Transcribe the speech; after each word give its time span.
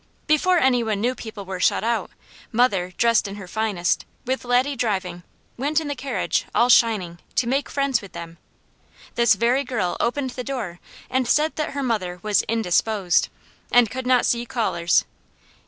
Before 0.25 0.57
any 0.57 0.83
one 0.83 0.99
knew 0.99 1.13
people 1.13 1.45
were 1.45 1.59
shut 1.59 1.83
out, 1.83 2.09
mother, 2.51 2.91
dressed 2.97 3.27
in 3.27 3.35
her 3.35 3.47
finest, 3.47 4.03
with 4.25 4.43
Laddie 4.43 4.75
driving, 4.75 5.21
went 5.57 5.79
in 5.79 5.89
the 5.89 5.95
carriage, 5.95 6.45
all 6.55 6.69
shining, 6.69 7.19
to 7.35 7.45
make 7.45 7.69
friends 7.69 8.01
with 8.01 8.13
them. 8.13 8.39
This 9.13 9.35
very 9.35 9.63
girl 9.63 9.97
opened 9.99 10.31
the 10.31 10.43
door 10.43 10.79
and 11.07 11.27
said 11.27 11.55
that 11.57 11.73
her 11.73 11.83
mother 11.83 12.17
was 12.23 12.41
"indisposed," 12.47 13.29
and 13.71 13.91
could 13.91 14.07
not 14.07 14.25
see 14.25 14.43
callers. 14.43 15.05